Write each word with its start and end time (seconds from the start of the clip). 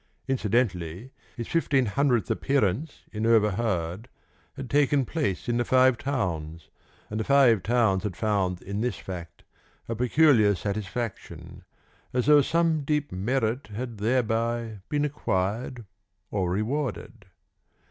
Incidentally, 0.27 1.11
his 1.37 1.47
fifteen 1.47 1.85
hundredth 1.85 2.31
appearance 2.31 3.03
in 3.11 3.27
"Overheard" 3.27 4.09
had 4.57 4.67
taken 4.67 5.05
place 5.05 5.47
in 5.47 5.57
the 5.57 5.63
Five 5.63 5.95
Towns, 5.99 6.71
and 7.11 7.19
the 7.19 7.23
Five 7.23 7.61
Towns 7.61 8.01
had 8.01 8.17
found 8.17 8.63
in 8.63 8.81
this 8.81 8.95
fact 8.97 9.43
a 9.87 9.93
peculiar 9.95 10.55
satisfaction, 10.55 11.65
as 12.13 12.25
though 12.25 12.41
some 12.41 12.81
deep 12.83 13.11
merit 13.11 13.67
had 13.67 13.99
thereby 13.99 14.79
been 14.89 15.05
acquired 15.05 15.85
or 16.31 16.49
rewarded. 16.49 17.25